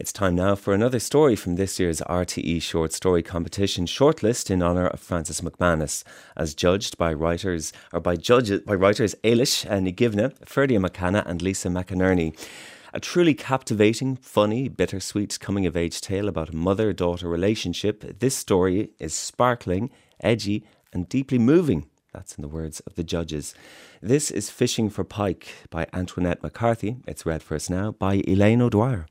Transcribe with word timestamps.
It's 0.00 0.14
time 0.14 0.34
now 0.34 0.54
for 0.54 0.72
another 0.72 0.98
story 0.98 1.36
from 1.36 1.56
this 1.56 1.78
year's 1.78 2.00
RTE 2.00 2.62
Short 2.62 2.94
Story 2.94 3.22
Competition 3.22 3.84
shortlist 3.84 4.50
in 4.50 4.62
honour 4.62 4.86
of 4.86 4.98
Francis 4.98 5.42
McManus, 5.42 6.04
as 6.38 6.54
judged 6.54 6.96
by 6.96 7.12
writers 7.12 7.70
or 7.92 8.00
by 8.00 8.16
judges 8.16 8.62
by 8.62 8.76
writers 8.76 9.14
Eilís 9.22 9.66
Ní 9.68 9.94
Dhuibhne, 9.94 10.32
Ferdia 10.46 10.80
MacAnna, 10.80 11.22
and 11.26 11.42
Lisa 11.42 11.68
McInerney. 11.68 12.34
A 12.94 12.98
truly 12.98 13.34
captivating, 13.34 14.16
funny, 14.16 14.70
bittersweet 14.70 15.38
coming 15.38 15.66
of 15.66 15.76
age 15.76 16.00
tale 16.00 16.28
about 16.28 16.48
a 16.48 16.56
mother 16.56 16.94
daughter 16.94 17.28
relationship, 17.28 18.20
this 18.20 18.34
story 18.34 18.92
is 18.98 19.12
sparkling, 19.12 19.90
edgy, 20.20 20.64
and 20.94 21.10
deeply 21.10 21.38
moving. 21.38 21.90
That's 22.14 22.36
in 22.36 22.40
the 22.40 22.48
words 22.48 22.80
of 22.86 22.94
the 22.94 23.04
judges. 23.04 23.54
This 24.00 24.30
is 24.30 24.48
Fishing 24.48 24.88
for 24.88 25.04
Pike 25.04 25.48
by 25.68 25.88
Antoinette 25.92 26.42
McCarthy. 26.42 26.96
It's 27.06 27.26
read 27.26 27.42
for 27.42 27.54
us 27.54 27.68
now 27.68 27.92
by 27.92 28.22
Elaine 28.26 28.62
O'Dwyer. 28.62 29.04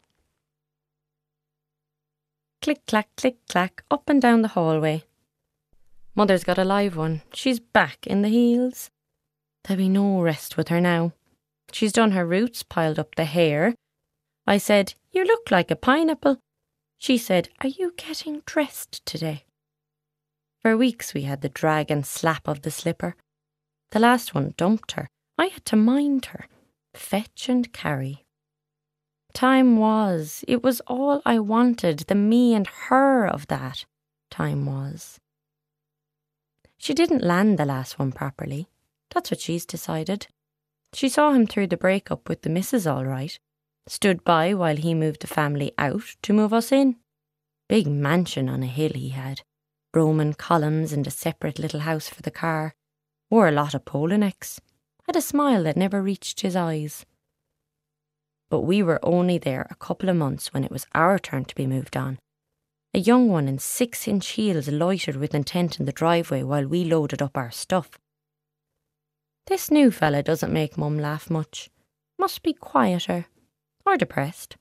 Click, 2.61 2.85
clack, 2.85 3.07
click, 3.15 3.37
clack, 3.47 3.83
up 3.89 4.09
and 4.09 4.21
down 4.21 4.41
the 4.41 4.49
hallway. 4.49 5.03
Mother's 6.13 6.43
got 6.43 6.57
a 6.57 6.65
live 6.65 6.97
one. 6.97 7.21
She's 7.33 7.59
back 7.59 8.05
in 8.05 8.21
the 8.21 8.29
heels. 8.29 8.89
There'll 9.63 9.77
be 9.77 9.87
no 9.89 10.21
rest 10.21 10.57
with 10.57 10.67
her 10.67 10.81
now. 10.81 11.13
She's 11.71 11.93
done 11.93 12.11
her 12.11 12.25
roots, 12.25 12.63
piled 12.63 12.99
up 12.99 13.15
the 13.15 13.25
hair. 13.25 13.75
I 14.45 14.57
said, 14.57 14.95
You 15.11 15.23
look 15.23 15.51
like 15.51 15.71
a 15.71 15.75
pineapple. 15.75 16.39
She 16.97 17.17
said, 17.17 17.49
Are 17.61 17.69
you 17.69 17.93
getting 17.95 18.41
dressed 18.45 19.05
today? 19.05 19.45
For 20.61 20.75
weeks 20.75 21.13
we 21.13 21.21
had 21.21 21.41
the 21.41 21.49
drag 21.49 21.89
and 21.89 22.05
slap 22.05 22.47
of 22.47 22.63
the 22.63 22.71
slipper. 22.71 23.15
The 23.91 23.99
last 23.99 24.35
one 24.35 24.53
dumped 24.57 24.93
her. 24.93 25.07
I 25.37 25.45
had 25.45 25.63
to 25.65 25.77
mind 25.77 26.25
her, 26.27 26.47
fetch 26.93 27.47
and 27.47 27.71
carry. 27.71 28.25
Time 29.39 29.77
was, 29.77 30.43
it 30.49 30.61
was 30.63 30.81
all 30.81 31.21
I 31.25 31.39
wanted, 31.39 31.99
the 31.99 32.13
me 32.13 32.53
and 32.53 32.67
her 32.67 33.25
of 33.25 33.47
that. 33.47 33.85
Time 34.29 34.65
was. 34.65 35.17
She 36.77 36.93
didn't 36.93 37.23
land 37.23 37.57
the 37.57 37.63
last 37.63 37.97
one 37.97 38.11
properly. 38.11 38.67
That's 39.11 39.31
what 39.31 39.39
she's 39.39 39.65
decided. 39.65 40.27
She 40.91 41.07
saw 41.07 41.31
him 41.31 41.47
through 41.47 41.67
the 41.67 41.77
breakup 41.77 42.27
with 42.27 42.41
the 42.41 42.49
missus 42.49 42.85
all 42.85 43.05
right. 43.05 43.39
Stood 43.87 44.25
by 44.25 44.53
while 44.53 44.75
he 44.75 44.93
moved 44.93 45.21
the 45.21 45.27
family 45.27 45.71
out 45.77 46.17
to 46.23 46.33
move 46.33 46.51
us 46.51 46.73
in. 46.73 46.97
Big 47.69 47.87
mansion 47.87 48.49
on 48.49 48.61
a 48.61 48.67
hill 48.67 48.91
he 48.93 49.11
had. 49.11 49.43
Roman 49.93 50.33
columns 50.33 50.91
and 50.91 51.07
a 51.07 51.11
separate 51.11 51.59
little 51.59 51.79
house 51.79 52.09
for 52.09 52.23
the 52.23 52.29
car. 52.29 52.75
Wore 53.29 53.47
a 53.47 53.53
lot 53.53 53.73
of 53.73 53.85
polo 53.85 54.17
necks. 54.17 54.59
Had 55.05 55.15
a 55.15 55.21
smile 55.21 55.63
that 55.63 55.77
never 55.77 56.01
reached 56.01 56.41
his 56.41 56.57
eyes. 56.57 57.05
But 58.49 58.61
we 58.61 58.81
were 58.81 58.99
only 59.03 59.37
there 59.37 59.67
a 59.69 59.75
couple 59.75 60.09
of 60.09 60.15
months 60.15 60.53
when 60.53 60.63
it 60.63 60.71
was 60.71 60.87
our 60.93 61.19
turn 61.19 61.45
to 61.45 61.55
be 61.55 61.67
moved 61.67 61.95
on. 61.95 62.19
A 62.93 62.99
young 62.99 63.29
one 63.29 63.47
in 63.47 63.59
six 63.59 64.07
inch 64.07 64.27
heels 64.29 64.67
loitered 64.67 65.15
with 65.15 65.35
intent 65.35 65.79
in 65.79 65.85
the 65.85 65.91
driveway 65.91 66.41
while 66.41 66.65
we 66.65 66.83
loaded 66.83 67.21
up 67.21 67.37
our 67.37 67.51
stuff. 67.51 67.99
This 69.45 69.69
new 69.69 69.91
fella 69.91 70.23
doesn't 70.23 70.53
make 70.53 70.77
Mum 70.77 70.97
laugh 70.97 71.29
much. 71.29 71.69
Must 72.17 72.41
be 72.41 72.53
quieter. 72.53 73.27
Or 73.85 73.97
depressed. 73.97 74.57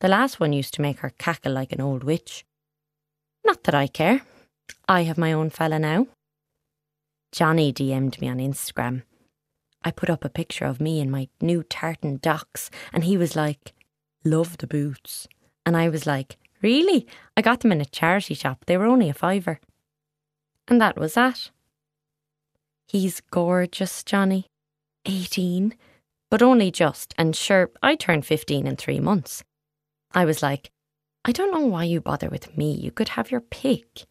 The 0.00 0.08
last 0.08 0.40
one 0.40 0.52
used 0.52 0.74
to 0.74 0.82
make 0.82 1.00
her 1.00 1.10
cackle 1.10 1.52
like 1.52 1.72
an 1.72 1.80
old 1.80 2.04
witch. 2.04 2.44
Not 3.44 3.64
that 3.64 3.74
I 3.74 3.86
care. 3.86 4.22
I 4.88 5.02
have 5.02 5.18
my 5.18 5.32
own 5.32 5.50
fella 5.50 5.78
now. 5.78 6.06
Johnny 7.32 7.72
DM'd 7.72 8.20
me 8.20 8.28
on 8.28 8.38
Instagram. 8.38 9.02
I 9.82 9.90
put 9.90 10.10
up 10.10 10.24
a 10.24 10.28
picture 10.28 10.64
of 10.64 10.80
me 10.80 11.00
in 11.00 11.10
my 11.10 11.28
new 11.40 11.62
tartan 11.62 12.18
Docs, 12.18 12.70
and 12.92 13.04
he 13.04 13.16
was 13.16 13.36
like, 13.36 13.72
Love 14.24 14.58
the 14.58 14.66
boots. 14.66 15.26
And 15.64 15.76
I 15.76 15.88
was 15.88 16.06
like, 16.06 16.36
Really? 16.62 17.06
I 17.36 17.42
got 17.42 17.60
them 17.60 17.72
in 17.72 17.80
a 17.80 17.86
charity 17.86 18.34
shop. 18.34 18.64
They 18.66 18.76
were 18.76 18.86
only 18.86 19.08
a 19.08 19.14
fiver. 19.14 19.60
And 20.68 20.80
that 20.80 20.98
was 20.98 21.14
that. 21.14 21.50
He's 22.86 23.20
gorgeous, 23.30 24.04
Johnny. 24.04 24.46
18, 25.06 25.74
but 26.30 26.42
only 26.42 26.70
just, 26.70 27.14
and 27.16 27.34
sure, 27.34 27.70
I 27.82 27.96
turned 27.96 28.26
15 28.26 28.66
in 28.66 28.76
three 28.76 29.00
months. 29.00 29.42
I 30.12 30.24
was 30.24 30.42
like, 30.42 30.70
I 31.24 31.32
don't 31.32 31.52
know 31.52 31.66
why 31.66 31.84
you 31.84 32.00
bother 32.00 32.28
with 32.28 32.56
me. 32.56 32.72
You 32.72 32.90
could 32.90 33.10
have 33.10 33.30
your 33.30 33.40
pick. 33.40 34.04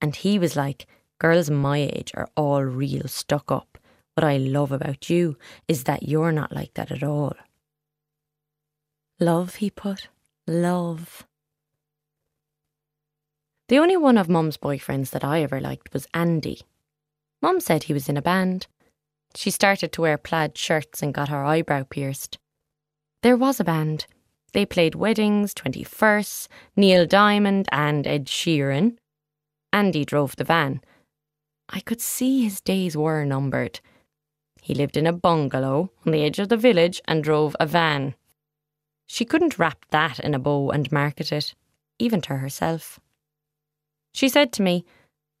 And 0.00 0.14
he 0.14 0.38
was 0.38 0.56
like, 0.56 0.86
Girls 1.18 1.48
my 1.48 1.78
age 1.78 2.12
are 2.14 2.28
all 2.36 2.62
real 2.62 3.08
stuck 3.08 3.50
up. 3.50 3.75
What 4.16 4.24
I 4.24 4.38
love 4.38 4.72
about 4.72 5.10
you 5.10 5.36
is 5.68 5.84
that 5.84 6.04
you're 6.04 6.32
not 6.32 6.50
like 6.50 6.72
that 6.72 6.90
at 6.90 7.02
all. 7.02 7.34
Love, 9.20 9.56
he 9.56 9.68
put. 9.68 10.08
Love. 10.46 11.26
The 13.68 13.78
only 13.78 13.98
one 13.98 14.16
of 14.16 14.30
Mum's 14.30 14.56
boyfriends 14.56 15.10
that 15.10 15.22
I 15.22 15.42
ever 15.42 15.60
liked 15.60 15.92
was 15.92 16.08
Andy. 16.14 16.62
Mum 17.42 17.60
said 17.60 17.82
he 17.82 17.92
was 17.92 18.08
in 18.08 18.16
a 18.16 18.22
band. 18.22 18.68
She 19.34 19.50
started 19.50 19.92
to 19.92 20.00
wear 20.00 20.16
plaid 20.16 20.56
shirts 20.56 21.02
and 21.02 21.12
got 21.12 21.28
her 21.28 21.44
eyebrow 21.44 21.82
pierced. 21.82 22.38
There 23.22 23.36
was 23.36 23.60
a 23.60 23.64
band. 23.64 24.06
They 24.54 24.64
played 24.64 24.94
weddings, 24.94 25.52
21st, 25.52 26.48
Neil 26.74 27.04
Diamond, 27.04 27.68
and 27.70 28.06
Ed 28.06 28.28
Sheeran. 28.28 28.96
Andy 29.74 30.06
drove 30.06 30.36
the 30.36 30.44
van. 30.44 30.80
I 31.68 31.80
could 31.80 32.00
see 32.00 32.44
his 32.44 32.62
days 32.62 32.96
were 32.96 33.26
numbered. 33.26 33.80
He 34.66 34.74
lived 34.74 34.96
in 34.96 35.06
a 35.06 35.12
bungalow 35.12 35.92
on 36.04 36.10
the 36.10 36.24
edge 36.24 36.40
of 36.40 36.48
the 36.48 36.56
village 36.56 37.00
and 37.06 37.22
drove 37.22 37.54
a 37.60 37.66
van. 37.66 38.16
She 39.06 39.24
couldn't 39.24 39.60
wrap 39.60 39.84
that 39.90 40.18
in 40.18 40.34
a 40.34 40.40
bow 40.40 40.70
and 40.70 40.90
market 40.90 41.30
it, 41.30 41.54
even 42.00 42.20
to 42.22 42.38
herself. 42.38 42.98
She 44.12 44.28
said 44.28 44.52
to 44.54 44.62
me, 44.62 44.84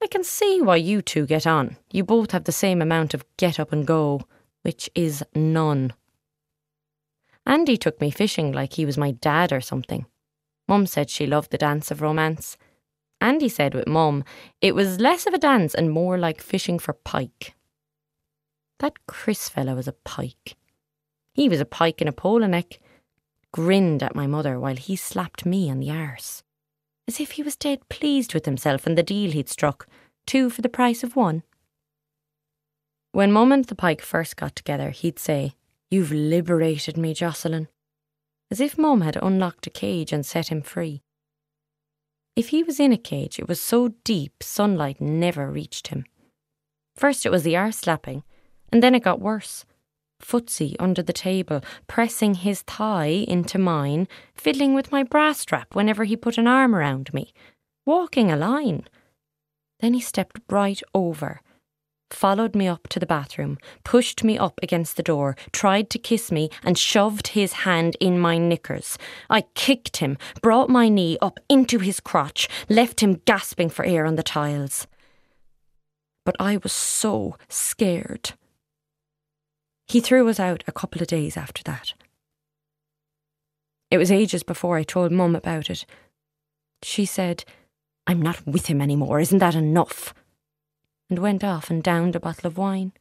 I 0.00 0.06
can 0.06 0.22
see 0.22 0.62
why 0.62 0.76
you 0.76 1.02
two 1.02 1.26
get 1.26 1.44
on. 1.44 1.76
You 1.90 2.04
both 2.04 2.30
have 2.30 2.44
the 2.44 2.52
same 2.52 2.80
amount 2.80 3.14
of 3.14 3.24
get 3.36 3.58
up 3.58 3.72
and 3.72 3.84
go, 3.84 4.20
which 4.62 4.88
is 4.94 5.24
none. 5.34 5.92
Andy 7.44 7.76
took 7.76 8.00
me 8.00 8.12
fishing 8.12 8.52
like 8.52 8.74
he 8.74 8.86
was 8.86 8.96
my 8.96 9.10
dad 9.10 9.52
or 9.52 9.60
something. 9.60 10.06
Mum 10.68 10.86
said 10.86 11.10
she 11.10 11.26
loved 11.26 11.50
the 11.50 11.58
dance 11.58 11.90
of 11.90 12.00
romance. 12.00 12.56
Andy 13.20 13.48
said 13.48 13.74
with 13.74 13.88
Mum, 13.88 14.22
it 14.60 14.76
was 14.76 15.00
less 15.00 15.26
of 15.26 15.34
a 15.34 15.38
dance 15.38 15.74
and 15.74 15.90
more 15.90 16.16
like 16.16 16.40
fishing 16.40 16.78
for 16.78 16.92
pike. 16.92 17.55
That 18.78 19.06
Chris 19.06 19.48
fellow 19.48 19.74
was 19.74 19.88
a 19.88 19.92
pike. 19.92 20.56
He 21.32 21.48
was 21.48 21.60
a 21.60 21.64
pike 21.64 22.00
in 22.02 22.08
a 22.08 22.12
polo 22.12 22.46
neck, 22.46 22.80
grinned 23.52 24.02
at 24.02 24.14
my 24.14 24.26
mother 24.26 24.58
while 24.60 24.76
he 24.76 24.96
slapped 24.96 25.46
me 25.46 25.70
on 25.70 25.80
the 25.80 25.90
arse 25.90 26.42
as 27.08 27.20
if 27.20 27.32
he 27.32 27.42
was 27.42 27.56
dead 27.56 27.88
pleased 27.88 28.34
with 28.34 28.44
himself 28.44 28.86
and 28.86 28.98
the 28.98 29.02
deal 29.02 29.30
he'd 29.30 29.48
struck, 29.48 29.86
two 30.26 30.50
for 30.50 30.62
the 30.62 30.68
price 30.68 31.02
of 31.02 31.16
one. 31.16 31.42
When 33.12 33.32
Mum 33.32 33.52
and 33.52 33.64
the 33.64 33.74
Pike 33.74 34.02
first 34.02 34.36
got 34.36 34.56
together, 34.56 34.90
he'd 34.90 35.18
say, 35.18 35.54
You've 35.90 36.12
liberated 36.12 36.96
me, 36.96 37.14
Jocelyn, 37.14 37.68
as 38.50 38.60
if 38.60 38.76
Mum 38.76 39.02
had 39.02 39.16
unlocked 39.22 39.66
a 39.66 39.70
cage 39.70 40.12
and 40.12 40.26
set 40.26 40.48
him 40.48 40.62
free. 40.62 41.02
If 42.34 42.48
he 42.48 42.62
was 42.62 42.80
in 42.80 42.92
a 42.92 42.98
cage, 42.98 43.38
it 43.38 43.48
was 43.48 43.60
so 43.60 43.94
deep 44.04 44.42
sunlight 44.42 45.00
never 45.00 45.50
reached 45.50 45.88
him. 45.88 46.04
First 46.96 47.24
it 47.24 47.30
was 47.30 47.44
the 47.44 47.56
arse 47.56 47.78
slapping, 47.78 48.24
and 48.72 48.82
then 48.82 48.94
it 48.94 49.02
got 49.02 49.20
worse 49.20 49.64
footsie 50.20 50.76
under 50.78 51.02
the 51.02 51.12
table, 51.12 51.62
pressing 51.86 52.34
his 52.34 52.62
thigh 52.62 53.24
into 53.28 53.58
mine, 53.58 54.08
fiddling 54.34 54.74
with 54.74 54.92
my 54.92 55.02
bra 55.02 55.32
strap 55.32 55.74
whenever 55.74 56.04
he 56.04 56.16
put 56.16 56.38
an 56.38 56.46
arm 56.46 56.74
around 56.74 57.12
me, 57.12 57.32
walking 57.84 58.30
a 58.30 58.36
line. 58.36 58.86
Then 59.80 59.94
he 59.94 60.00
stepped 60.00 60.40
right 60.50 60.80
over, 60.94 61.40
followed 62.10 62.54
me 62.54 62.66
up 62.66 62.88
to 62.88 62.98
the 62.98 63.06
bathroom, 63.06 63.58
pushed 63.84 64.24
me 64.24 64.38
up 64.38 64.58
against 64.62 64.96
the 64.96 65.02
door, 65.02 65.36
tried 65.52 65.90
to 65.90 65.98
kiss 65.98 66.32
me, 66.32 66.48
and 66.62 66.78
shoved 66.78 67.28
his 67.28 67.52
hand 67.52 67.96
in 68.00 68.18
my 68.18 68.38
knickers. 68.38 68.96
I 69.28 69.42
kicked 69.54 69.98
him, 69.98 70.16
brought 70.40 70.70
my 70.70 70.88
knee 70.88 71.18
up 71.20 71.38
into 71.48 71.78
his 71.78 72.00
crotch, 72.00 72.48
left 72.68 73.00
him 73.00 73.20
gasping 73.26 73.68
for 73.68 73.84
air 73.84 74.06
on 74.06 74.16
the 74.16 74.22
tiles. 74.22 74.86
But 76.24 76.36
I 76.40 76.56
was 76.56 76.72
so 76.72 77.36
scared. 77.48 78.32
He 79.86 80.00
threw 80.00 80.28
us 80.28 80.40
out 80.40 80.64
a 80.66 80.72
couple 80.72 81.00
of 81.00 81.08
days 81.08 81.36
after 81.36 81.62
that. 81.62 81.94
It 83.90 83.98
was 83.98 84.10
ages 84.10 84.42
before 84.42 84.76
I 84.76 84.82
told 84.82 85.12
Mum 85.12 85.36
about 85.36 85.70
it. 85.70 85.86
She 86.82 87.04
said, 87.04 87.44
I'm 88.06 88.20
not 88.20 88.44
with 88.46 88.66
him 88.66 88.80
any 88.80 88.96
more, 88.96 89.20
isn't 89.20 89.38
that 89.38 89.54
enough? 89.54 90.12
And 91.08 91.20
went 91.20 91.44
off 91.44 91.70
and 91.70 91.82
downed 91.82 92.16
a 92.16 92.20
bottle 92.20 92.48
of 92.48 92.58
wine. 92.58 92.92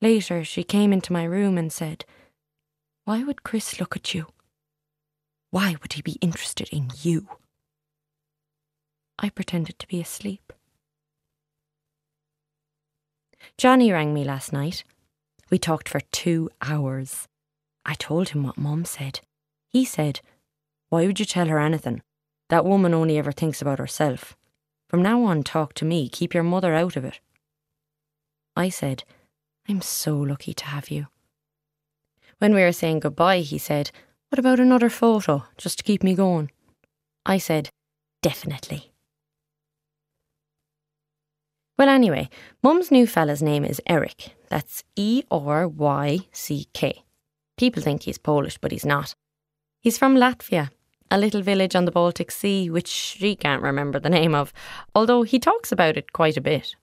Later, 0.00 0.42
she 0.42 0.64
came 0.64 0.92
into 0.92 1.12
my 1.12 1.24
room 1.24 1.58
and 1.58 1.72
said, 1.72 2.04
Why 3.04 3.22
would 3.22 3.42
Chris 3.42 3.78
look 3.78 3.96
at 3.96 4.14
you? 4.14 4.26
Why 5.50 5.76
would 5.80 5.92
he 5.92 6.02
be 6.02 6.18
interested 6.20 6.68
in 6.70 6.90
you? 7.02 7.28
I 9.18 9.28
pretended 9.28 9.78
to 9.78 9.86
be 9.86 10.00
asleep. 10.00 10.52
Johnny 13.56 13.92
rang 13.92 14.12
me 14.12 14.24
last 14.24 14.52
night. 14.52 14.82
We 15.50 15.58
talked 15.58 15.88
for 15.88 16.00
two 16.12 16.50
hours. 16.62 17.28
I 17.84 17.94
told 17.94 18.30
him 18.30 18.42
what 18.42 18.58
Mum 18.58 18.84
said. 18.84 19.20
He 19.68 19.84
said, 19.84 20.20
Why 20.88 21.06
would 21.06 21.20
you 21.20 21.26
tell 21.26 21.48
her 21.48 21.58
anything? 21.58 22.02
That 22.48 22.64
woman 22.64 22.94
only 22.94 23.18
ever 23.18 23.32
thinks 23.32 23.60
about 23.60 23.78
herself. 23.78 24.36
From 24.88 25.02
now 25.02 25.22
on, 25.24 25.42
talk 25.42 25.74
to 25.74 25.84
me. 25.84 26.08
Keep 26.08 26.34
your 26.34 26.42
mother 26.42 26.74
out 26.74 26.96
of 26.96 27.04
it. 27.04 27.20
I 28.56 28.68
said, 28.68 29.04
I'm 29.68 29.80
so 29.80 30.16
lucky 30.16 30.54
to 30.54 30.64
have 30.66 30.90
you. 30.90 31.08
When 32.38 32.54
we 32.54 32.62
were 32.62 32.72
saying 32.72 33.00
goodbye, 33.00 33.40
he 33.40 33.58
said, 33.58 33.90
What 34.28 34.38
about 34.38 34.60
another 34.60 34.90
photo, 34.90 35.44
just 35.56 35.78
to 35.78 35.84
keep 35.84 36.02
me 36.02 36.14
going? 36.14 36.50
I 37.26 37.38
said, 37.38 37.70
Definitely. 38.22 38.93
Well, 41.76 41.88
anyway, 41.88 42.28
Mum's 42.62 42.90
new 42.92 43.06
fella's 43.06 43.42
name 43.42 43.64
is 43.64 43.82
Eric. 43.86 44.36
That's 44.48 44.84
E 44.94 45.24
R 45.30 45.66
Y 45.66 46.20
C 46.32 46.68
K. 46.72 47.02
People 47.56 47.82
think 47.82 48.02
he's 48.02 48.18
Polish, 48.18 48.58
but 48.58 48.70
he's 48.70 48.86
not. 48.86 49.14
He's 49.80 49.98
from 49.98 50.14
Latvia, 50.14 50.70
a 51.10 51.18
little 51.18 51.42
village 51.42 51.74
on 51.74 51.84
the 51.84 51.90
Baltic 51.90 52.30
Sea, 52.30 52.70
which 52.70 52.88
she 52.88 53.34
can't 53.34 53.62
remember 53.62 53.98
the 53.98 54.08
name 54.08 54.34
of, 54.34 54.52
although 54.94 55.22
he 55.22 55.38
talks 55.38 55.72
about 55.72 55.96
it 55.96 56.12
quite 56.12 56.36
a 56.36 56.40
bit. 56.40 56.76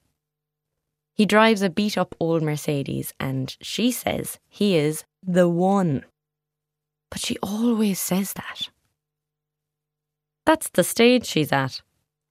He 1.14 1.26
drives 1.26 1.62
a 1.62 1.70
beat 1.70 1.98
up 1.98 2.16
old 2.20 2.42
Mercedes, 2.42 3.14
and 3.20 3.56
she 3.62 3.92
says 3.92 4.40
he 4.50 4.76
is 4.76 5.06
the 5.26 5.48
one. 5.48 6.06
But 7.10 7.22
she 7.22 7.38
always 7.42 8.00
says 8.00 8.34
that. 8.34 8.70
That's 10.46 10.70
the 10.70 10.84
stage 10.84 11.26
she's 11.26 11.52
at. 11.52 11.82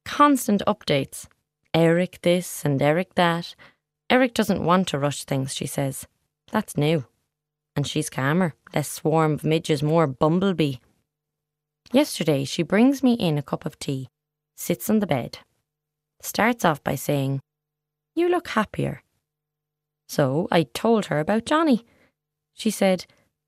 Constant 0.05 0.63
updates. 0.67 1.27
Eric 1.73 2.21
this 2.23 2.65
and 2.65 2.81
Eric 2.83 3.15
that. 3.15 3.55
Eric 4.09 4.35
doesn't 4.35 4.65
want 4.65 4.89
to 4.89 4.99
rush 4.99 5.25
things, 5.25 5.55
she 5.55 5.67
says. 5.67 6.07
That's 6.51 6.77
new. 6.77 7.05
And 7.77 7.87
she's 7.87 8.11
calmer, 8.11 8.55
less 8.75 8.89
swarm 8.89 9.35
of 9.35 9.45
midges, 9.45 9.83
more 9.83 10.07
bumblebee. 10.07 10.77
Yesterday, 11.93 12.45
she 12.45 12.63
brings 12.63 13.03
me 13.03 13.15
in 13.15 13.39
a 13.39 13.43
cup 13.43 13.65
of 13.65 13.79
tea, 13.79 14.09
sits 14.57 14.91
on 14.91 14.99
the 14.99 15.07
bed, 15.07 15.39
starts 16.21 16.65
off 16.65 16.83
by 16.83 16.97
saying, 16.97 17.41
You 18.15 18.29
look 18.29 18.49
happier. 18.49 19.03
So 20.09 20.49
I 20.51 20.65
told 20.65 21.07
her 21.07 21.21
about 21.21 21.47
Johnny. 21.47 21.87
She 22.53 22.71
said, 22.71 23.07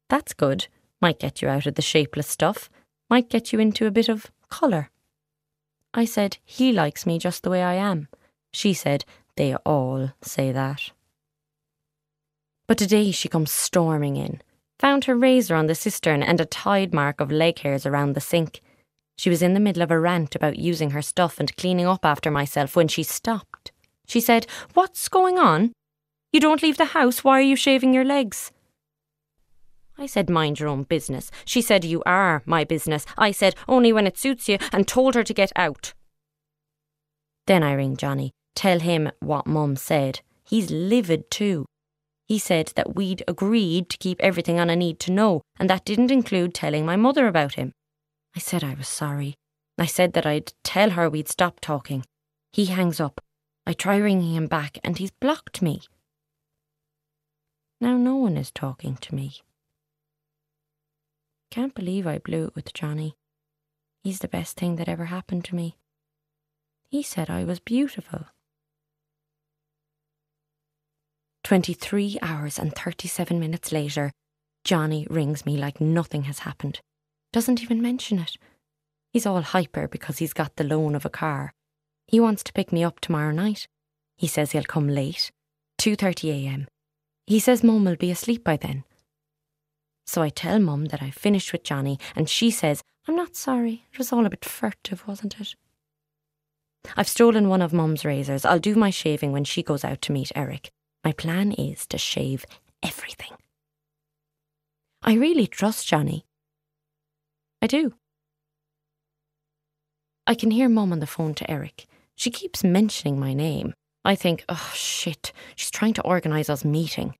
That's 0.08 0.32
good. 0.32 0.68
Might 1.00 1.18
get 1.18 1.42
you 1.42 1.48
out 1.48 1.66
of 1.66 1.74
the 1.74 1.82
shapeless 1.82 2.28
stuff, 2.28 2.70
might 3.10 3.28
get 3.28 3.52
you 3.52 3.58
into 3.58 3.86
a 3.86 3.90
bit 3.90 4.08
of 4.08 4.30
colour. 4.48 4.91
I 5.94 6.04
said, 6.04 6.38
He 6.44 6.72
likes 6.72 7.06
me 7.06 7.18
just 7.18 7.42
the 7.42 7.50
way 7.50 7.62
I 7.62 7.74
am. 7.74 8.08
She 8.52 8.72
said, 8.72 9.04
They 9.36 9.54
all 9.56 10.12
say 10.22 10.52
that. 10.52 10.90
But 12.66 12.78
today 12.78 13.10
she 13.10 13.28
comes 13.28 13.52
storming 13.52 14.16
in, 14.16 14.40
found 14.78 15.04
her 15.04 15.14
razor 15.14 15.54
on 15.54 15.66
the 15.66 15.74
cistern 15.74 16.22
and 16.22 16.40
a 16.40 16.46
tide 16.46 16.94
mark 16.94 17.20
of 17.20 17.30
leg 17.30 17.58
hairs 17.58 17.84
around 17.84 18.14
the 18.14 18.20
sink. 18.20 18.60
She 19.18 19.28
was 19.28 19.42
in 19.42 19.54
the 19.54 19.60
middle 19.60 19.82
of 19.82 19.90
a 19.90 20.00
rant 20.00 20.34
about 20.34 20.58
using 20.58 20.90
her 20.90 21.02
stuff 21.02 21.38
and 21.38 21.56
cleaning 21.56 21.86
up 21.86 22.04
after 22.04 22.30
myself 22.30 22.74
when 22.74 22.88
she 22.88 23.02
stopped. 23.02 23.72
She 24.06 24.20
said, 24.20 24.46
What's 24.74 25.08
going 25.08 25.38
on? 25.38 25.72
You 26.32 26.40
don't 26.40 26.62
leave 26.62 26.78
the 26.78 26.86
house. 26.86 27.22
Why 27.22 27.38
are 27.38 27.42
you 27.42 27.56
shaving 27.56 27.92
your 27.92 28.04
legs? 28.04 28.50
I 29.98 30.06
said, 30.06 30.30
Mind 30.30 30.58
your 30.58 30.68
own 30.68 30.84
business. 30.84 31.30
She 31.44 31.62
said, 31.62 31.84
You 31.84 32.02
are 32.04 32.42
my 32.46 32.64
business. 32.64 33.06
I 33.16 33.30
said, 33.30 33.54
Only 33.68 33.92
when 33.92 34.06
it 34.06 34.18
suits 34.18 34.48
you, 34.48 34.58
and 34.72 34.86
told 34.86 35.14
her 35.14 35.24
to 35.24 35.34
get 35.34 35.52
out. 35.56 35.94
Then 37.46 37.62
I 37.62 37.72
ring 37.72 37.96
Johnny, 37.96 38.32
tell 38.54 38.80
him 38.80 39.10
what 39.20 39.46
Mum 39.46 39.76
said. 39.76 40.20
He's 40.44 40.70
livid 40.70 41.30
too. 41.30 41.66
He 42.26 42.38
said 42.38 42.72
that 42.76 42.94
we'd 42.94 43.22
agreed 43.26 43.88
to 43.90 43.98
keep 43.98 44.20
everything 44.20 44.58
on 44.58 44.70
a 44.70 44.76
need 44.76 44.98
to 45.00 45.12
know, 45.12 45.42
and 45.58 45.68
that 45.68 45.84
didn't 45.84 46.10
include 46.10 46.54
telling 46.54 46.86
my 46.86 46.96
mother 46.96 47.26
about 47.26 47.54
him. 47.54 47.72
I 48.34 48.38
said 48.38 48.64
I 48.64 48.74
was 48.74 48.88
sorry. 48.88 49.34
I 49.78 49.86
said 49.86 50.12
that 50.14 50.26
I'd 50.26 50.52
tell 50.62 50.90
her 50.90 51.10
we'd 51.10 51.28
stop 51.28 51.60
talking. 51.60 52.04
He 52.52 52.66
hangs 52.66 53.00
up. 53.00 53.20
I 53.66 53.72
try 53.72 53.96
ringing 53.96 54.34
him 54.34 54.46
back, 54.46 54.78
and 54.84 54.98
he's 54.98 55.10
blocked 55.10 55.62
me. 55.62 55.82
Now 57.80 57.96
no 57.96 58.16
one 58.16 58.36
is 58.36 58.50
talking 58.50 58.96
to 58.96 59.14
me. 59.14 59.42
Can't 61.52 61.74
believe 61.74 62.06
I 62.06 62.16
blew 62.16 62.46
it 62.46 62.54
with 62.54 62.72
Johnny. 62.72 63.14
He's 64.02 64.20
the 64.20 64.26
best 64.36 64.56
thing 64.56 64.76
that 64.76 64.88
ever 64.88 65.04
happened 65.04 65.44
to 65.44 65.54
me. 65.54 65.76
He 66.88 67.02
said 67.02 67.28
I 67.28 67.44
was 67.44 67.60
beautiful. 67.60 68.24
23 71.44 72.18
hours 72.22 72.58
and 72.58 72.74
37 72.74 73.38
minutes 73.38 73.70
later, 73.70 74.12
Johnny 74.64 75.06
rings 75.10 75.44
me 75.44 75.58
like 75.58 75.78
nothing 75.78 76.22
has 76.22 76.38
happened. 76.38 76.80
Doesn't 77.34 77.62
even 77.62 77.82
mention 77.82 78.18
it. 78.18 78.38
He's 79.12 79.26
all 79.26 79.42
hyper 79.42 79.88
because 79.88 80.16
he's 80.16 80.32
got 80.32 80.56
the 80.56 80.64
loan 80.64 80.94
of 80.94 81.04
a 81.04 81.10
car. 81.10 81.52
He 82.06 82.18
wants 82.18 82.42
to 82.44 82.54
pick 82.54 82.72
me 82.72 82.82
up 82.82 82.98
tomorrow 82.98 83.30
night. 83.30 83.68
He 84.16 84.26
says 84.26 84.52
he'll 84.52 84.64
come 84.64 84.88
late, 84.88 85.30
2:30 85.82 86.30
a.m. 86.30 86.66
He 87.26 87.38
says 87.38 87.62
mum 87.62 87.84
will 87.84 87.96
be 87.96 88.10
asleep 88.10 88.42
by 88.42 88.56
then. 88.56 88.84
So 90.06 90.22
I 90.22 90.28
tell 90.28 90.58
Mum 90.58 90.86
that 90.86 91.02
I've 91.02 91.14
finished 91.14 91.52
with 91.52 91.62
Johnny, 91.62 91.98
and 92.16 92.28
she 92.28 92.50
says, 92.50 92.82
I'm 93.08 93.16
not 93.16 93.36
sorry. 93.36 93.86
It 93.92 93.98
was 93.98 94.12
all 94.12 94.26
a 94.26 94.30
bit 94.30 94.44
furtive, 94.44 95.06
wasn't 95.06 95.40
it? 95.40 95.54
I've 96.96 97.08
stolen 97.08 97.48
one 97.48 97.62
of 97.62 97.72
Mum's 97.72 98.04
razors. 98.04 98.44
I'll 98.44 98.58
do 98.58 98.74
my 98.74 98.90
shaving 98.90 99.32
when 99.32 99.44
she 99.44 99.62
goes 99.62 99.84
out 99.84 100.02
to 100.02 100.12
meet 100.12 100.32
Eric. 100.34 100.70
My 101.04 101.12
plan 101.12 101.52
is 101.52 101.86
to 101.88 101.98
shave 101.98 102.44
everything. 102.82 103.32
I 105.02 105.14
really 105.14 105.46
trust 105.46 105.86
Johnny. 105.86 106.24
I 107.60 107.66
do. 107.66 107.94
I 110.26 110.34
can 110.34 110.50
hear 110.50 110.68
Mum 110.68 110.92
on 110.92 111.00
the 111.00 111.06
phone 111.06 111.34
to 111.34 111.50
Eric. 111.50 111.86
She 112.16 112.30
keeps 112.30 112.62
mentioning 112.62 113.18
my 113.18 113.34
name. 113.34 113.74
I 114.04 114.14
think, 114.14 114.44
oh 114.48 114.70
shit, 114.74 115.32
she's 115.56 115.70
trying 115.70 115.94
to 115.94 116.02
organise 116.02 116.50
us 116.50 116.64
meeting. 116.64 117.14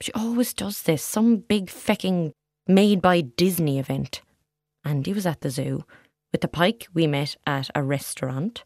She 0.00 0.12
always 0.12 0.52
does 0.52 0.82
this, 0.82 1.02
some 1.02 1.38
big 1.38 1.66
fecking 1.66 2.32
made 2.66 3.00
by 3.00 3.22
Disney 3.22 3.78
event. 3.78 4.22
Andy 4.84 5.12
was 5.12 5.26
at 5.26 5.40
the 5.40 5.50
zoo. 5.50 5.84
With 6.32 6.42
the 6.42 6.48
pike, 6.48 6.86
we 6.92 7.06
met 7.06 7.36
at 7.46 7.70
a 7.74 7.82
restaurant. 7.82 8.62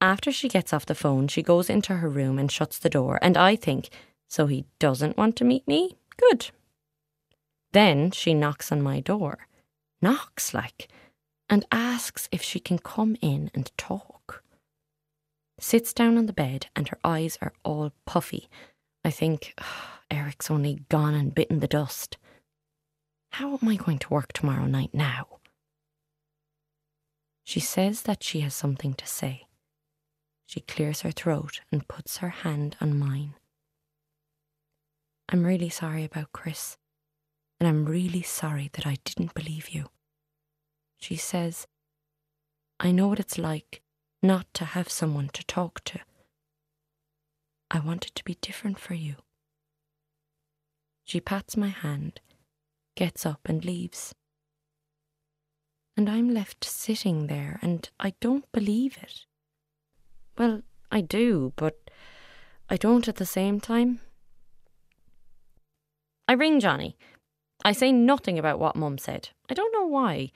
After 0.00 0.30
she 0.30 0.48
gets 0.48 0.72
off 0.72 0.86
the 0.86 0.94
phone, 0.94 1.28
she 1.28 1.42
goes 1.42 1.68
into 1.68 1.96
her 1.96 2.08
room 2.08 2.38
and 2.38 2.50
shuts 2.50 2.78
the 2.78 2.90
door, 2.90 3.18
and 3.22 3.36
I 3.36 3.56
think, 3.56 3.88
so 4.28 4.46
he 4.46 4.66
doesn't 4.78 5.16
want 5.16 5.36
to 5.36 5.44
meet 5.44 5.66
me? 5.66 5.96
Good. 6.16 6.50
Then 7.72 8.10
she 8.10 8.34
knocks 8.34 8.70
on 8.70 8.82
my 8.82 9.00
door. 9.00 9.48
Knocks, 10.00 10.54
like, 10.54 10.88
and 11.48 11.66
asks 11.72 12.28
if 12.30 12.42
she 12.42 12.60
can 12.60 12.78
come 12.78 13.16
in 13.20 13.50
and 13.54 13.70
talk. 13.76 14.42
Sits 15.58 15.92
down 15.92 16.18
on 16.18 16.26
the 16.26 16.32
bed, 16.32 16.66
and 16.76 16.88
her 16.88 16.98
eyes 17.02 17.38
are 17.40 17.52
all 17.64 17.92
puffy. 18.06 18.48
I 19.04 19.10
think, 19.10 19.58
Eric's 20.10 20.50
only 20.50 20.84
gone 20.88 21.14
and 21.14 21.34
bitten 21.34 21.60
the 21.60 21.68
dust. 21.68 22.16
How 23.32 23.58
am 23.60 23.68
I 23.68 23.76
going 23.76 23.98
to 23.98 24.10
work 24.10 24.32
tomorrow 24.32 24.66
night 24.66 24.90
now? 24.92 25.38
She 27.42 27.60
says 27.60 28.02
that 28.02 28.22
she 28.22 28.40
has 28.40 28.54
something 28.54 28.94
to 28.94 29.06
say. 29.06 29.46
She 30.46 30.60
clears 30.60 31.00
her 31.02 31.10
throat 31.10 31.60
and 31.72 31.88
puts 31.88 32.18
her 32.18 32.28
hand 32.28 32.76
on 32.80 32.98
mine. 32.98 33.34
I'm 35.28 35.44
really 35.44 35.68
sorry 35.70 36.04
about 36.04 36.32
Chris, 36.32 36.76
and 37.58 37.68
I'm 37.68 37.86
really 37.86 38.22
sorry 38.22 38.70
that 38.74 38.86
I 38.86 38.98
didn't 39.04 39.34
believe 39.34 39.70
you. 39.70 39.86
She 40.98 41.16
says, 41.16 41.66
I 42.78 42.92
know 42.92 43.08
what 43.08 43.20
it's 43.20 43.38
like 43.38 43.82
not 44.22 44.46
to 44.54 44.64
have 44.64 44.88
someone 44.88 45.28
to 45.34 45.44
talk 45.44 45.82
to. 45.84 46.00
I 47.70 47.80
want 47.80 48.06
it 48.06 48.14
to 48.14 48.24
be 48.24 48.36
different 48.40 48.78
for 48.78 48.94
you. 48.94 49.16
She 51.04 51.20
pats 51.20 51.56
my 51.56 51.68
hand, 51.68 52.20
gets 52.96 53.26
up, 53.26 53.40
and 53.44 53.64
leaves. 53.64 54.14
And 55.96 56.08
I'm 56.08 56.32
left 56.32 56.64
sitting 56.64 57.26
there, 57.26 57.58
and 57.62 57.88
I 58.00 58.14
don't 58.20 58.50
believe 58.52 58.96
it. 59.00 59.26
Well, 60.36 60.62
I 60.90 61.02
do, 61.02 61.52
but 61.56 61.78
I 62.68 62.76
don't 62.76 63.06
at 63.06 63.16
the 63.16 63.26
same 63.26 63.60
time. 63.60 64.00
I 66.26 66.32
ring 66.32 66.58
Johnny. 66.58 66.96
I 67.64 67.72
say 67.72 67.92
nothing 67.92 68.38
about 68.38 68.58
what 68.58 68.76
Mum 68.76 68.98
said. 68.98 69.28
I 69.50 69.54
don't 69.54 69.72
know 69.72 69.86
why. 69.86 70.32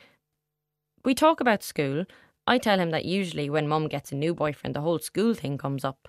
We 1.05 1.15
talk 1.15 1.41
about 1.41 1.63
school. 1.63 2.05
I 2.47 2.59
tell 2.59 2.79
him 2.79 2.91
that 2.91 3.05
usually 3.05 3.51
when 3.51 3.69
Mum 3.69 3.89
gets 3.89 4.13
a 4.13 4.17
new 4.17 4.35
boyfriend, 4.35 4.77
the 4.77 4.83
whole 4.83 4.99
school 4.99 5.35
thing 5.35 5.59
comes 5.59 5.85
up. 5.85 6.09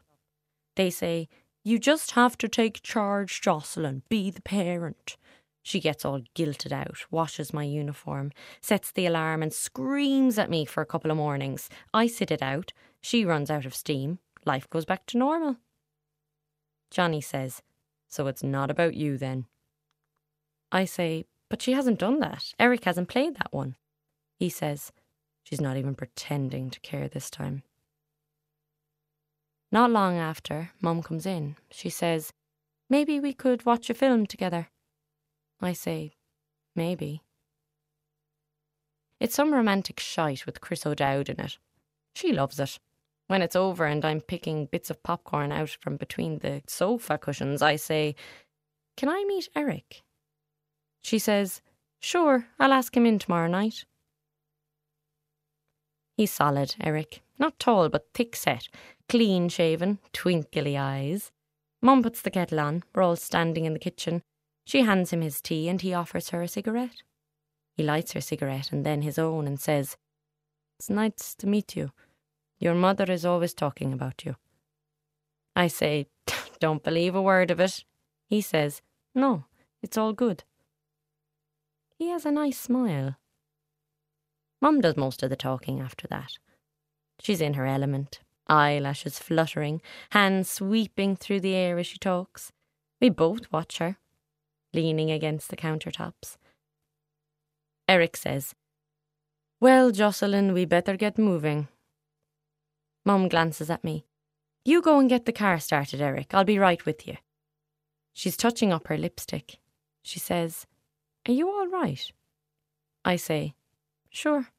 They 0.75 0.89
say, 0.89 1.27
you 1.63 1.79
just 1.79 2.11
have 2.11 2.37
to 2.39 2.47
take 2.47 2.81
charge, 2.81 3.41
Jocelyn. 3.41 4.03
Be 4.09 4.31
the 4.31 4.41
parent. 4.41 5.17
She 5.61 5.79
gets 5.79 6.05
all 6.05 6.21
guilted 6.35 6.71
out, 6.71 7.05
washes 7.11 7.53
my 7.53 7.63
uniform, 7.63 8.31
sets 8.61 8.91
the 8.91 9.05
alarm, 9.05 9.43
and 9.43 9.53
screams 9.53 10.39
at 10.39 10.49
me 10.49 10.65
for 10.65 10.81
a 10.81 10.85
couple 10.85 11.11
of 11.11 11.17
mornings. 11.17 11.69
I 11.93 12.07
sit 12.07 12.31
it 12.31 12.41
out. 12.41 12.73
She 13.01 13.25
runs 13.25 13.51
out 13.51 13.65
of 13.65 13.75
steam. 13.75 14.19
Life 14.45 14.69
goes 14.69 14.85
back 14.85 15.05
to 15.07 15.17
normal. 15.17 15.57
Johnny 16.89 17.21
says, 17.21 17.61
So 18.07 18.27
it's 18.27 18.41
not 18.41 18.71
about 18.71 18.95
you 18.95 19.17
then. 19.17 19.45
I 20.71 20.85
say, 20.85 21.25
But 21.49 21.61
she 21.61 21.73
hasn't 21.73 21.99
done 21.99 22.19
that. 22.19 22.53
Eric 22.57 22.85
hasn't 22.85 23.09
played 23.09 23.35
that 23.35 23.53
one. 23.53 23.75
he 24.37 24.49
says. 24.49 24.91
She's 25.43 25.61
not 25.61 25.77
even 25.77 25.95
pretending 25.95 26.69
to 26.69 26.79
care 26.81 27.07
this 27.07 27.29
time. 27.29 27.63
Not 29.71 29.91
long 29.91 30.17
after, 30.17 30.71
Mum 30.81 31.03
comes 31.03 31.25
in. 31.25 31.55
She 31.71 31.89
says, 31.89 32.31
Maybe 32.89 33.19
we 33.19 33.33
could 33.33 33.65
watch 33.65 33.89
a 33.89 33.93
film 33.93 34.25
together. 34.25 34.69
I 35.61 35.73
say, 35.73 36.13
Maybe. 36.75 37.21
It's 39.19 39.35
some 39.35 39.53
romantic 39.53 39.99
shite 39.99 40.45
with 40.45 40.61
Chris 40.61 40.85
O'Dowd 40.85 41.29
in 41.29 41.39
it. 41.39 41.57
She 42.15 42.31
loves 42.31 42.59
it. 42.59 42.79
When 43.27 43.41
it's 43.43 43.55
over 43.55 43.85
and 43.85 44.03
I'm 44.03 44.21
picking 44.21 44.65
bits 44.65 44.89
of 44.89 45.03
popcorn 45.03 45.51
out 45.51 45.77
from 45.81 45.97
between 45.97 46.39
the 46.39 46.63
sofa 46.67 47.17
cushions, 47.19 47.61
I 47.61 47.75
say, 47.75 48.15
Can 48.97 49.09
I 49.09 49.23
meet 49.27 49.49
Eric? 49.55 50.01
She 51.03 51.19
says, 51.19 51.61
Sure, 51.99 52.47
I'll 52.59 52.73
ask 52.73 52.95
him 52.95 53.05
in 53.05 53.19
tomorrow 53.19 53.47
night. 53.47 53.85
He's 56.19 56.33
solid, 56.33 56.75
Eric. 56.81 57.21
Not 57.37 57.59
tall, 57.59 57.87
but 57.87 58.09
thick 58.13 58.35
set, 58.35 58.67
clean 59.07 59.47
shaven, 59.47 59.99
twinkly 60.11 60.77
eyes. 60.77 61.31
Mum 61.81 62.03
puts 62.03 62.21
the 62.21 62.29
kettle 62.29 62.59
on. 62.59 62.83
We're 62.93 63.03
all 63.03 63.15
standing 63.15 63.63
in 63.63 63.71
the 63.71 63.79
kitchen. 63.79 64.21
She 64.65 64.81
hands 64.81 65.13
him 65.13 65.21
his 65.21 65.39
tea 65.39 65.69
and 65.69 65.81
he 65.81 65.93
offers 65.93 66.31
her 66.31 66.41
a 66.41 66.47
cigarette. 66.49 67.03
He 67.77 67.83
lights 67.83 68.11
her 68.11 68.19
cigarette 68.19 68.73
and 68.73 68.85
then 68.85 69.01
his 69.01 69.17
own 69.17 69.47
and 69.47 69.61
says, 69.61 69.95
It's 70.77 70.89
nice 70.89 71.35
to 71.35 71.47
meet 71.47 71.77
you. 71.77 71.91
Your 72.59 72.75
mother 72.75 73.09
is 73.09 73.23
always 73.23 73.53
talking 73.53 73.93
about 73.93 74.25
you. 74.25 74.35
I 75.55 75.67
say, 75.67 76.07
Don't 76.59 76.83
believe 76.83 77.15
a 77.15 77.21
word 77.21 77.49
of 77.49 77.61
it. 77.61 77.85
He 78.27 78.41
says, 78.41 78.81
No, 79.15 79.45
it's 79.81 79.97
all 79.97 80.11
good. 80.11 80.43
He 81.97 82.09
has 82.09 82.25
a 82.25 82.31
nice 82.31 82.59
smile. 82.59 83.15
Mum 84.61 84.81
does 84.81 84.97
most 84.97 85.23
of 85.23 85.29
the 85.29 85.35
talking 85.35 85.79
after 85.79 86.07
that. 86.07 86.37
She's 87.21 87.41
in 87.41 87.53
her 87.53 87.65
element, 87.65 88.19
eyelashes 88.47 89.19
fluttering, 89.19 89.81
hands 90.11 90.49
sweeping 90.49 91.15
through 91.15 91.41
the 91.41 91.55
air 91.55 91.77
as 91.77 91.87
she 91.87 91.97
talks. 91.97 92.51
We 92.99 93.09
both 93.09 93.51
watch 93.51 93.77
her, 93.77 93.97
leaning 94.73 95.11
against 95.11 95.49
the 95.49 95.55
countertops. 95.55 96.37
Eric 97.87 98.17
says, 98.17 98.53
Well, 99.59 99.91
Jocelyn, 99.91 100.53
we 100.53 100.65
better 100.65 100.95
get 100.95 101.17
moving. 101.17 101.67
Mum 103.05 103.29
glances 103.29 103.69
at 103.69 103.83
me. 103.83 104.05
You 104.65 104.81
go 104.81 104.99
and 104.99 105.09
get 105.09 105.25
the 105.25 105.31
car 105.31 105.59
started, 105.59 106.01
Eric. 106.01 106.33
I'll 106.33 106.43
be 106.43 106.59
right 106.59 106.85
with 106.85 107.07
you. 107.07 107.17
She's 108.13 108.37
touching 108.37 108.73
up 108.73 108.87
her 108.87 108.97
lipstick. 108.97 109.59
She 110.03 110.19
says, 110.19 110.67
Are 111.27 111.31
you 111.31 111.49
all 111.49 111.67
right? 111.67 112.11
I 113.05 113.15
say, 113.15 113.55
Sure. 114.09 114.49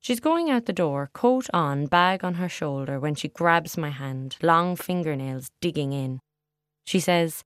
She's 0.00 0.20
going 0.20 0.50
out 0.50 0.66
the 0.66 0.72
door, 0.72 1.10
coat 1.12 1.46
on, 1.54 1.86
bag 1.86 2.24
on 2.24 2.34
her 2.34 2.48
shoulder, 2.48 2.98
when 2.98 3.14
she 3.14 3.28
grabs 3.28 3.78
my 3.78 3.90
hand, 3.90 4.36
long 4.42 4.74
fingernails 4.74 5.50
digging 5.60 5.92
in. 5.92 6.20
She 6.84 6.98
says, 6.98 7.44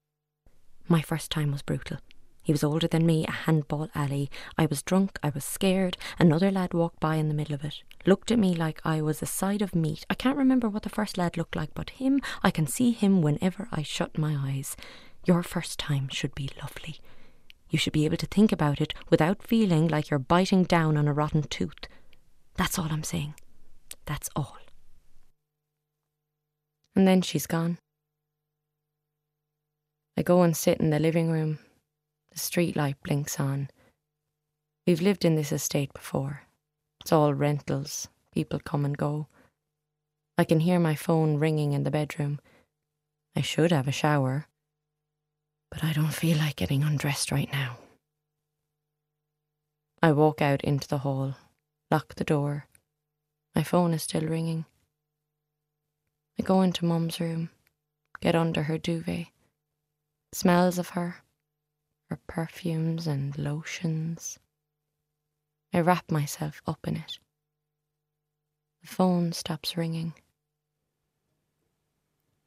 My 0.89 1.03
first 1.03 1.31
time 1.31 1.53
was 1.53 1.61
brutal. 1.63 1.99
He 2.43 2.53
was 2.53 2.65
older 2.65 2.87
than 2.87 3.05
me, 3.05 3.27
a 3.27 3.31
handball 3.33 3.89
alley. 3.95 4.31
I 4.57 4.67
was 4.67 4.83
drunk, 4.83 5.19
I 5.23 5.31
was 5.31 5.45
scared. 5.45 5.97
Another 6.19 6.51
lad 6.51 6.73
walked 6.73 7.01
by 7.01 7.17
in 7.17 7.29
the 7.29 7.35
middle 7.35 7.55
of 7.55 7.65
it, 7.65 7.83
looked 8.07 8.31
at 8.31 8.39
me 8.39 8.55
like 8.55 8.81
I 8.85 9.03
was 9.03 9.21
a 9.21 9.27
side 9.27 9.61
of 9.63 9.75
meat. 9.75 10.07
I 10.09 10.15
can't 10.15 10.39
remember 10.39 10.69
what 10.69 10.85
the 10.85 10.89
first 10.89 11.19
lad 11.19 11.37
looked 11.37 11.57
like, 11.57 11.75
but 11.75 11.91
him, 11.91 12.21
I 12.43 12.51
can 12.51 12.67
see 12.67 12.93
him 12.93 13.21
whenever 13.21 13.69
I 13.71 13.83
shut 13.83 14.17
my 14.17 14.35
eyes. 14.35 14.77
Your 15.27 15.43
first 15.43 15.79
time 15.79 16.09
should 16.09 16.35
be 16.35 16.49
lovely. 16.63 17.01
You 17.69 17.79
should 17.79 17.93
be 17.93 18.05
able 18.05 18.17
to 18.19 18.27
think 18.27 18.53
about 18.53 18.81
it 18.81 18.95
without 19.11 19.43
feeling 19.43 19.89
like 19.89 20.11
you're 20.11 20.19
biting 20.19 20.65
down 20.65 20.97
on 20.97 21.09
a 21.09 21.13
rotten 21.13 21.43
tooth. 21.43 21.89
That's 22.57 22.79
all 22.79 22.89
I'm 22.91 23.03
saying. 23.03 23.35
That's 24.07 24.31
all. 24.37 24.57
And 26.95 27.07
then 27.07 27.23
she's 27.23 27.47
gone. 27.47 27.79
I 30.17 30.23
go 30.23 30.43
and 30.43 30.57
sit 30.57 30.81
in 30.81 30.91
the 30.91 30.99
living 30.99 31.31
room, 31.31 31.59
the 32.33 32.39
street 32.39 32.75
light 32.75 32.97
blinks 33.03 33.39
on. 33.39 33.69
We've 34.87 35.03
lived 35.03 35.25
in 35.25 35.35
this 35.35 35.53
estate 35.53 35.93
before. 35.93 36.43
It's 37.03 37.13
all 37.13 37.35
rentals, 37.35 38.09
people 38.33 38.61
come 38.61 38.85
and 38.85 38.97
go. 38.97 39.27
I 40.39 40.45
can 40.45 40.61
hear 40.61 40.79
my 40.79 40.95
phone 40.95 41.37
ringing 41.37 41.73
in 41.73 41.85
the 41.85 41.91
bedroom. 41.91 42.41
I 43.35 43.43
should 43.43 43.73
have 43.73 43.89
a 43.89 43.93
shower, 43.93 44.47
but 45.71 45.85
I 45.85 45.93
don't 45.93 46.15
feel 46.15 46.39
like 46.39 46.57
getting 46.57 46.83
undressed 46.83 47.31
right 47.31 47.51
now. 47.53 47.79
I 50.03 50.13
walk 50.13 50.41
out 50.41 50.63
into 50.63 50.87
the 50.87 50.99
hall, 50.99 51.35
lock 51.91 52.15
the 52.15 52.25
door. 52.25 52.67
My 53.55 53.63
phone 53.63 53.93
is 53.93 54.03
still 54.03 54.23
ringing. 54.23 54.67
I 56.39 56.43
go 56.43 56.61
into 56.63 56.85
Mum's 56.85 57.19
room, 57.19 57.51
get 58.21 58.35
under 58.35 58.65
her 58.65 58.79
duvet. 58.79 59.29
Smells 60.33 60.79
of 60.79 60.91
her, 60.91 61.17
her 62.11 62.19
perfumes 62.27 63.07
and 63.07 63.37
lotions. 63.39 64.39
I 65.73 65.81
wrap 65.81 66.11
myself 66.11 66.63
up 66.67 66.87
in 66.87 66.97
it. 66.97 67.19
The 68.83 68.89
phone 68.89 69.33
stops 69.33 69.77
ringing. 69.77 70.15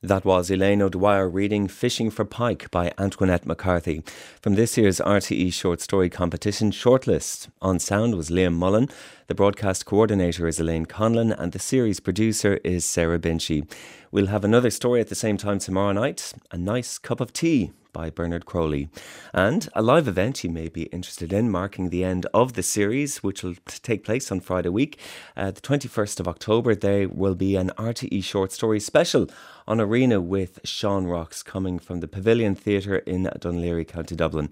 That 0.01 0.23
was 0.23 0.49
Elaine 0.49 0.81
O'Dwyer 0.81 1.27
reading 1.27 1.67
Fishing 1.67 2.09
for 2.09 2.23
Pike 2.23 2.71
by 2.71 2.93
Antoinette 2.97 3.45
McCarthy 3.45 4.01
from 4.41 4.55
this 4.55 4.77
year's 4.77 5.01
RTE 5.01 5.51
Short 5.51 5.81
Story 5.81 6.09
Competition 6.09 6.71
shortlist. 6.71 7.49
On 7.61 7.79
sound 7.79 8.15
was 8.15 8.29
Liam 8.29 8.53
Mullen, 8.53 8.87
the 9.29 9.35
broadcast 9.35 9.85
coordinator 9.85 10.47
is 10.47 10.59
Elaine 10.59 10.87
Conlon, 10.87 11.31
and 11.37 11.51
the 11.51 11.59
series 11.59 11.99
producer 11.99 12.59
is 12.63 12.83
Sarah 12.83 13.19
Binchy. 13.19 13.71
We'll 14.11 14.25
have 14.25 14.43
another 14.43 14.71
story 14.71 15.01
at 15.01 15.09
the 15.09 15.13
same 15.13 15.37
time 15.37 15.59
tomorrow 15.59 15.91
night 15.91 16.33
A 16.49 16.57
Nice 16.57 16.97
Cup 16.97 17.21
of 17.21 17.31
Tea 17.31 17.71
by 17.93 18.09
Bernard 18.09 18.47
Crowley. 18.47 18.89
And 19.31 19.69
a 19.75 19.83
live 19.83 20.07
event 20.07 20.43
you 20.43 20.49
may 20.49 20.67
be 20.67 20.83
interested 20.85 21.31
in, 21.31 21.51
marking 21.51 21.89
the 21.89 22.03
end 22.03 22.25
of 22.33 22.53
the 22.53 22.63
series, 22.63 23.21
which 23.21 23.43
will 23.43 23.53
take 23.67 24.03
place 24.03 24.31
on 24.31 24.39
Friday 24.39 24.69
week. 24.69 24.99
Uh, 25.37 25.51
the 25.51 25.61
21st 25.61 26.19
of 26.19 26.27
October, 26.27 26.73
there 26.73 27.07
will 27.07 27.35
be 27.35 27.55
an 27.55 27.69
RTE 27.77 28.23
short 28.23 28.51
story 28.51 28.79
special 28.79 29.29
on 29.67 29.79
Arena 29.79 30.19
with 30.19 30.59
Sean 30.63 31.05
Rocks 31.05 31.43
coming 31.43 31.77
from 31.77 31.99
the 31.99 32.07
Pavilion 32.07 32.55
Theatre 32.55 32.97
in 32.97 33.25
Laoghaire, 33.25 33.87
County 33.87 34.15
Dublin. 34.15 34.49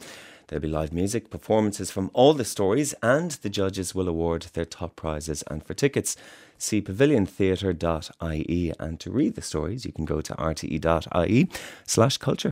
There'll 0.48 0.62
be 0.62 0.70
live 0.70 0.94
music, 0.94 1.30
performances 1.30 1.92
from 1.92 2.10
all 2.14 2.34
the 2.34 2.46
stories, 2.46 2.94
and 3.04 3.32
the 3.32 3.50
judges 3.50 3.94
will 3.94 4.08
award 4.08 4.44
their 4.54 4.64
top 4.64 4.96
prizes. 4.96 5.44
And 5.52 5.62
for 5.62 5.74
tickets, 5.74 6.16
see 6.58 6.82
paviliontheatre.ie. 6.82 8.74
And 8.80 9.00
to 9.02 9.12
read 9.12 9.36
the 9.36 9.42
stories, 9.42 9.86
you 9.86 9.92
can 9.92 10.06
go 10.06 10.22
to 10.22 10.34
rte.ie 10.36 11.50
slash 11.86 12.18
culture. 12.18 12.46